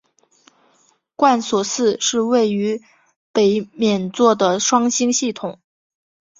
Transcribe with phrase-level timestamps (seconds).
[1.15, 2.81] 贯索四是位于
[3.31, 5.59] 北冕座的双星系统。